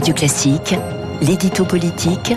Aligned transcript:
Radio 0.00 0.14
Classique, 0.14 0.74
l'édito 1.20 1.66
politique 1.66 2.32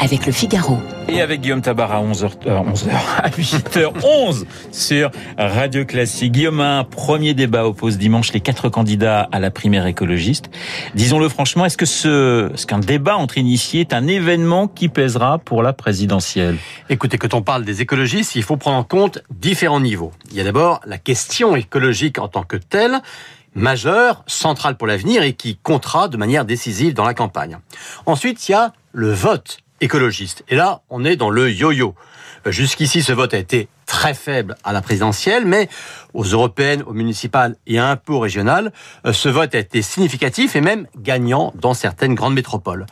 avec 0.00 0.24
le 0.24 0.32
Figaro. 0.32 0.78
Et 1.08 1.20
avec 1.20 1.42
Guillaume 1.42 1.60
Tabar 1.60 1.92
à 1.92 2.02
11h, 2.02 2.30
11h, 2.46 2.88
à 3.18 3.28
8h11 3.28 4.46
sur 4.72 5.10
Radio 5.36 5.84
Classique. 5.84 6.32
Guillaume, 6.32 6.60
un 6.60 6.84
premier 6.84 7.34
débat 7.34 7.66
oppose 7.66 7.98
dimanche 7.98 8.32
les 8.32 8.40
quatre 8.40 8.70
candidats 8.70 9.28
à 9.30 9.40
la 9.40 9.50
primaire 9.50 9.86
écologiste. 9.86 10.48
Disons-le 10.94 11.28
franchement, 11.28 11.66
est-ce 11.66 11.76
que 11.76 11.84
ce, 11.84 12.50
ce 12.54 12.64
qu'un 12.64 12.78
débat 12.78 13.18
entre 13.18 13.36
initiés 13.36 13.82
est 13.82 13.92
un 13.92 14.06
événement 14.06 14.66
qui 14.66 14.88
pèsera 14.88 15.36
pour 15.36 15.62
la 15.62 15.74
présidentielle? 15.74 16.56
Écoutez, 16.88 17.18
quand 17.18 17.34
on 17.34 17.42
parle 17.42 17.66
des 17.66 17.82
écologistes, 17.82 18.36
il 18.36 18.42
faut 18.42 18.56
prendre 18.56 18.78
en 18.78 18.84
compte 18.84 19.22
différents 19.30 19.80
niveaux. 19.80 20.12
Il 20.30 20.38
y 20.38 20.40
a 20.40 20.44
d'abord 20.44 20.80
la 20.86 20.96
question 20.96 21.56
écologique 21.56 22.18
en 22.18 22.28
tant 22.28 22.44
que 22.44 22.56
telle, 22.56 23.02
majeure, 23.54 24.24
centrale 24.26 24.76
pour 24.76 24.86
l'avenir 24.86 25.22
et 25.22 25.34
qui 25.34 25.56
comptera 25.56 26.08
de 26.08 26.16
manière 26.16 26.44
décisive 26.44 26.94
dans 26.94 27.04
la 27.04 27.14
campagne. 27.14 27.58
Ensuite, 28.06 28.48
il 28.48 28.52
y 28.52 28.54
a 28.54 28.72
le 28.92 29.12
vote 29.12 29.58
écologiste. 29.80 30.44
Et 30.48 30.56
là, 30.56 30.82
on 30.90 31.04
est 31.04 31.16
dans 31.16 31.30
le 31.30 31.50
yo-yo. 31.50 31.94
Jusqu'ici, 32.46 33.02
ce 33.02 33.12
vote 33.12 33.34
a 33.34 33.38
été 33.38 33.68
très 33.92 34.14
faible 34.14 34.56
à 34.64 34.72
la 34.72 34.80
présidentielle, 34.80 35.44
mais 35.44 35.68
aux 36.14 36.24
européennes, 36.24 36.82
aux 36.86 36.94
municipales 36.94 37.56
et 37.66 37.78
un 37.78 37.96
peu 37.96 38.14
aux 38.14 38.20
régionales, 38.20 38.72
ce 39.12 39.28
vote 39.28 39.54
a 39.54 39.58
été 39.58 39.82
significatif 39.82 40.56
et 40.56 40.62
même 40.62 40.86
gagnant 40.96 41.52
dans 41.56 41.74
certaines 41.74 42.14
grandes 42.14 42.32
métropoles. 42.32 42.86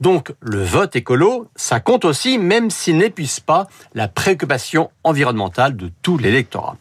Donc 0.00 0.32
le 0.40 0.64
vote 0.64 0.96
écolo, 0.96 1.46
ça 1.56 1.78
compte 1.78 2.06
aussi, 2.06 2.38
même 2.38 2.70
s'il 2.70 2.96
n'épuise 2.96 3.38
pas 3.38 3.68
la 3.92 4.08
préoccupation 4.08 4.90
environnementale 5.04 5.76
de 5.76 5.90
tout 6.00 6.16
l'électorat. 6.16 6.78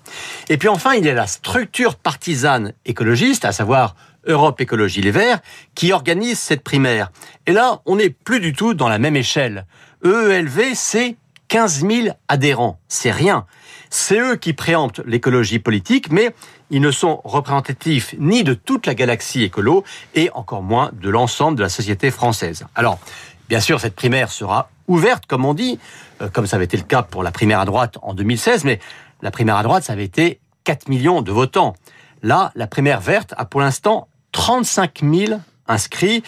Et 0.47 0.55
puis 0.55 0.69
enfin, 0.69 0.93
il 0.93 1.03
y 1.03 1.09
a 1.09 1.13
la 1.13 1.27
structure 1.27 1.95
partisane 1.95 2.71
écologiste, 2.85 3.43
à 3.43 3.51
savoir 3.51 3.95
Europe 4.25 4.61
Écologie 4.61 5.01
Les 5.01 5.11
Verts, 5.11 5.41
qui 5.75 5.91
organise 5.91 6.39
cette 6.39 6.63
primaire. 6.63 7.11
Et 7.45 7.51
là, 7.51 7.81
on 7.85 7.97
n'est 7.97 8.09
plus 8.09 8.39
du 8.39 8.53
tout 8.53 8.73
dans 8.73 8.87
la 8.87 8.99
même 8.99 9.17
échelle. 9.17 9.65
EELV, 10.05 10.75
c'est 10.75 11.17
15 11.55 11.87
000 11.87 12.07
adhérents. 12.27 12.79
C'est 12.89 13.11
rien. 13.11 13.45
C'est 13.89 14.19
eux 14.19 14.35
qui 14.35 14.51
préemptent 14.51 14.99
l'écologie 15.05 15.57
politique, 15.57 16.11
mais 16.11 16.35
ils 16.69 16.81
ne 16.81 16.91
sont 16.91 17.21
représentatifs 17.23 18.13
ni 18.19 18.43
de 18.43 18.53
toute 18.53 18.85
la 18.87 18.93
galaxie 18.93 19.43
écolo 19.43 19.85
et 20.15 20.29
encore 20.31 20.61
moins 20.61 20.91
de 21.01 21.09
l'ensemble 21.09 21.57
de 21.57 21.63
la 21.63 21.69
société 21.69 22.11
française. 22.11 22.65
Alors, 22.75 22.99
bien 23.47 23.61
sûr, 23.61 23.79
cette 23.79 23.95
primaire 23.95 24.31
sera 24.31 24.69
ouverte, 24.89 25.27
comme 25.27 25.45
on 25.45 25.53
dit, 25.53 25.79
euh, 26.21 26.27
comme 26.27 26.45
ça 26.45 26.57
avait 26.57 26.65
été 26.65 26.75
le 26.75 26.83
cas 26.83 27.03
pour 27.03 27.23
la 27.23 27.31
primaire 27.31 27.61
à 27.61 27.65
droite 27.65 27.99
en 28.01 28.13
2016, 28.13 28.65
mais 28.65 28.81
la 29.21 29.31
primaire 29.31 29.55
à 29.55 29.63
droite, 29.63 29.85
ça 29.85 29.93
avait 29.93 30.03
été 30.03 30.41
4 30.65 30.89
millions 30.89 31.21
de 31.21 31.31
votants. 31.31 31.73
Là, 32.21 32.51
la 32.55 32.67
primaire 32.67 32.99
verte 32.99 33.33
a 33.37 33.45
pour 33.45 33.61
l'instant 33.61 34.09
35 34.33 35.03
000 35.09 35.39
inscrits. 35.67 36.21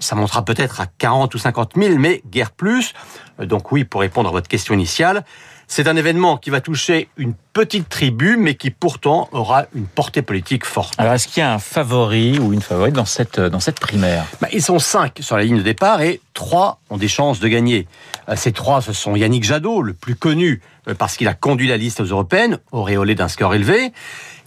Ça 0.00 0.16
montera 0.16 0.44
peut-être 0.44 0.80
à 0.80 0.86
40 0.86 1.34
ou 1.34 1.38
50 1.38 1.72
000, 1.76 1.94
mais 1.98 2.22
guère 2.28 2.50
plus. 2.50 2.94
Donc 3.38 3.70
oui, 3.70 3.84
pour 3.84 4.00
répondre 4.00 4.28
à 4.28 4.32
votre 4.32 4.48
question 4.48 4.74
initiale, 4.74 5.24
c'est 5.72 5.86
un 5.86 5.94
événement 5.94 6.36
qui 6.36 6.50
va 6.50 6.60
toucher 6.60 7.08
une 7.16 7.32
petite 7.52 7.88
tribu, 7.88 8.36
mais 8.36 8.54
qui 8.54 8.70
pourtant 8.70 9.28
aura 9.30 9.66
une 9.72 9.86
portée 9.86 10.20
politique 10.20 10.64
forte. 10.64 10.94
Alors, 10.98 11.12
est-ce 11.12 11.28
qu'il 11.28 11.42
y 11.42 11.44
a 11.44 11.54
un 11.54 11.60
favori 11.60 12.40
ou 12.40 12.52
une 12.52 12.60
favorite 12.60 12.94
dans 12.94 13.04
cette, 13.04 13.38
dans 13.38 13.60
cette 13.60 13.78
primaire? 13.78 14.26
Bah, 14.40 14.48
Ils 14.52 14.62
sont 14.62 14.80
cinq 14.80 15.18
sur 15.20 15.36
la 15.36 15.44
ligne 15.44 15.58
de 15.58 15.62
départ 15.62 16.02
et 16.02 16.20
trois 16.34 16.80
ont 16.90 16.96
des 16.96 17.06
chances 17.06 17.38
de 17.38 17.46
gagner. 17.46 17.86
Euh, 18.28 18.34
ces 18.34 18.50
trois, 18.50 18.82
ce 18.82 18.92
sont 18.92 19.14
Yannick 19.14 19.44
Jadot, 19.44 19.80
le 19.82 19.94
plus 19.94 20.16
connu 20.16 20.60
euh, 20.88 20.94
parce 20.94 21.16
qu'il 21.16 21.28
a 21.28 21.34
conduit 21.34 21.68
la 21.68 21.76
liste 21.76 22.00
aux 22.00 22.04
européennes, 22.04 22.58
auréolé 22.72 23.14
d'un 23.14 23.28
score 23.28 23.54
élevé. 23.54 23.92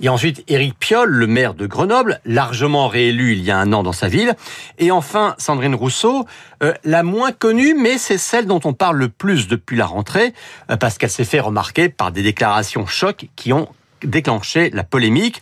Et 0.02 0.10
ensuite, 0.10 0.44
Éric 0.50 0.78
Piolle, 0.78 1.12
le 1.12 1.28
maire 1.28 1.54
de 1.54 1.68
Grenoble, 1.68 2.20
largement 2.26 2.88
réélu 2.90 3.34
il 3.34 3.44
y 3.44 3.52
a 3.52 3.58
un 3.58 3.72
an 3.72 3.84
dans 3.84 3.94
sa 3.94 4.10
ville. 4.10 4.36
Et 4.78 4.92
enfin, 4.92 5.36
Sandrine 5.44 5.76
Rousseau, 5.76 6.26
euh, 6.64 6.74
la 6.84 7.04
moins 7.04 7.32
connue, 7.32 7.76
mais 7.76 7.98
c'est 7.98 8.18
celle 8.18 8.48
dont 8.48 8.62
on 8.64 8.74
parle 8.74 8.98
le 8.98 9.10
plus 9.10 9.48
depuis 9.48 9.78
la 9.78 9.86
rentrée, 9.86 10.34
euh, 10.72 10.78
parce 10.78 10.98
qu'elle 10.98 11.10
s'est 11.10 11.26
fait 11.26 11.40
remarquer 11.40 11.90
par 11.90 12.12
des 12.12 12.24
déclarations 12.24 12.88
chocs 12.88 13.28
qui 13.36 13.54
ont 13.54 13.68
déclenché 14.04 14.70
la 14.72 14.84
polémique. 14.84 15.42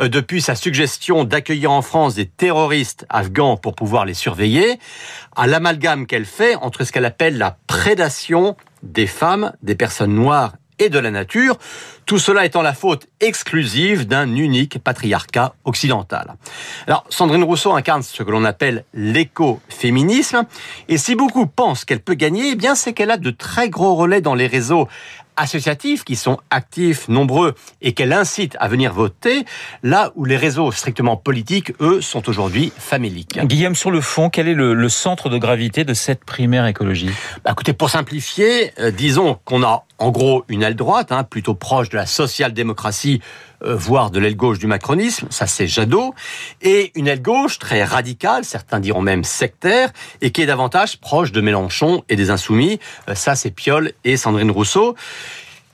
Euh, 0.00 0.08
depuis 0.08 0.40
sa 0.40 0.54
suggestion 0.54 1.24
d'accueillir 1.24 1.70
en 1.70 1.82
France 1.82 2.14
des 2.14 2.26
terroristes 2.26 3.06
afghans 3.08 3.56
pour 3.56 3.74
pouvoir 3.74 4.04
les 4.04 4.14
surveiller, 4.14 4.78
à 5.36 5.46
l'amalgame 5.46 6.06
qu'elle 6.06 6.26
fait 6.26 6.54
entre 6.56 6.84
ce 6.84 6.92
qu'elle 6.92 7.04
appelle 7.04 7.38
la 7.38 7.56
prédation 7.66 8.56
des 8.82 9.06
femmes, 9.06 9.52
des 9.62 9.74
personnes 9.74 10.14
noires 10.14 10.54
et 10.78 10.88
de 10.88 10.98
la 10.98 11.10
nature, 11.10 11.58
tout 12.06 12.18
cela 12.18 12.44
étant 12.44 12.62
la 12.62 12.74
faute 12.74 13.06
exclusive 13.20 14.06
d'un 14.06 14.34
unique 14.34 14.78
patriarcat 14.78 15.54
occidental. 15.64 16.34
Alors, 16.86 17.04
Sandrine 17.08 17.44
Rousseau 17.44 17.72
incarne 17.74 18.02
ce 18.02 18.22
que 18.22 18.30
l'on 18.30 18.44
appelle 18.44 18.84
l'écoféminisme, 18.94 20.44
et 20.88 20.98
si 20.98 21.14
beaucoup 21.14 21.46
pensent 21.46 21.84
qu'elle 21.84 22.00
peut 22.00 22.14
gagner, 22.14 22.50
eh 22.50 22.54
bien, 22.56 22.74
c'est 22.74 22.92
qu'elle 22.92 23.10
a 23.10 23.16
de 23.16 23.30
très 23.30 23.68
gros 23.68 23.94
relais 23.94 24.20
dans 24.20 24.34
les 24.34 24.46
réseaux 24.46 24.88
associatifs 25.36 26.04
qui 26.04 26.16
sont 26.16 26.38
actifs, 26.50 27.08
nombreux, 27.08 27.54
et 27.80 27.94
qu'elle 27.94 28.12
incite 28.12 28.56
à 28.60 28.68
venir 28.68 28.92
voter, 28.92 29.44
là 29.82 30.12
où 30.14 30.24
les 30.24 30.36
réseaux 30.36 30.72
strictement 30.72 31.16
politiques, 31.16 31.72
eux, 31.80 32.00
sont 32.00 32.28
aujourd'hui 32.28 32.72
faméliques. 32.76 33.38
Guillaume, 33.44 33.74
sur 33.74 33.90
le 33.90 34.00
fond, 34.00 34.30
quel 34.30 34.48
est 34.48 34.54
le, 34.54 34.74
le 34.74 34.88
centre 34.88 35.28
de 35.28 35.38
gravité 35.38 35.84
de 35.84 35.94
cette 35.94 36.24
primaire 36.24 36.66
écologie 36.66 37.10
bah, 37.44 37.52
Écoutez, 37.52 37.72
pour 37.72 37.90
simplifier, 37.90 38.72
euh, 38.78 38.90
disons 38.90 39.38
qu'on 39.44 39.62
a 39.62 39.84
en 40.02 40.10
gros 40.10 40.44
une 40.48 40.62
aile 40.62 40.74
droite, 40.74 41.12
hein, 41.12 41.22
plutôt 41.22 41.54
proche 41.54 41.88
de 41.88 41.96
la 41.96 42.06
social-démocratie, 42.06 43.20
euh, 43.64 43.76
voire 43.76 44.10
de 44.10 44.18
l'aile 44.18 44.36
gauche 44.36 44.58
du 44.58 44.66
macronisme, 44.66 45.28
ça 45.30 45.46
c'est 45.46 45.68
Jadot, 45.68 46.12
et 46.60 46.90
une 46.96 47.06
aile 47.06 47.22
gauche 47.22 47.60
très 47.60 47.84
radicale, 47.84 48.44
certains 48.44 48.80
diront 48.80 49.00
même 49.00 49.22
sectaire, 49.22 49.92
et 50.20 50.32
qui 50.32 50.42
est 50.42 50.46
davantage 50.46 50.98
proche 50.98 51.30
de 51.30 51.40
Mélenchon 51.40 52.02
et 52.08 52.16
des 52.16 52.30
Insoumis, 52.30 52.80
euh, 53.08 53.14
ça 53.14 53.36
c'est 53.36 53.52
Piolle 53.52 53.92
et 54.04 54.16
Sandrine 54.16 54.50
Rousseau. 54.50 54.96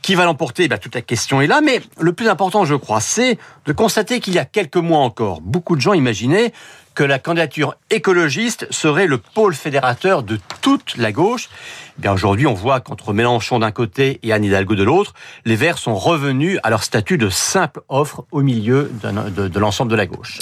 Qui 0.00 0.14
va 0.14 0.26
l'emporter? 0.26 0.68
Ben, 0.68 0.78
Toute 0.78 0.94
la 0.94 1.02
question 1.02 1.40
est 1.40 1.48
là, 1.48 1.60
mais 1.60 1.80
le 2.00 2.12
plus 2.12 2.28
important, 2.28 2.64
je 2.64 2.76
crois, 2.76 3.00
c'est 3.00 3.36
de 3.66 3.72
constater 3.72 4.20
qu'il 4.20 4.32
y 4.32 4.38
a 4.38 4.44
quelques 4.44 4.76
mois 4.76 5.00
encore, 5.00 5.40
beaucoup 5.40 5.74
de 5.74 5.80
gens 5.80 5.92
imaginaient 5.92 6.52
que 6.98 7.04
la 7.04 7.20
candidature 7.20 7.76
écologiste 7.90 8.66
serait 8.72 9.06
le 9.06 9.18
pôle 9.18 9.54
fédérateur 9.54 10.24
de 10.24 10.36
toute 10.62 10.96
la 10.96 11.12
gauche. 11.12 11.48
Eh 11.96 12.02
bien 12.02 12.12
aujourd'hui, 12.12 12.48
on 12.48 12.54
voit 12.54 12.80
qu'entre 12.80 13.12
Mélenchon 13.12 13.60
d'un 13.60 13.70
côté 13.70 14.18
et 14.24 14.32
Anne 14.32 14.42
Hidalgo 14.42 14.74
de 14.74 14.82
l'autre, 14.82 15.14
les 15.44 15.54
Verts 15.54 15.78
sont 15.78 15.94
revenus 15.94 16.58
à 16.64 16.70
leur 16.70 16.82
statut 16.82 17.16
de 17.16 17.28
simple 17.28 17.82
offre 17.88 18.24
au 18.32 18.42
milieu 18.42 18.90
de, 19.04 19.58
l'ensemble 19.60 19.92
de 19.92 19.96
la 19.96 20.06
gauche. 20.06 20.40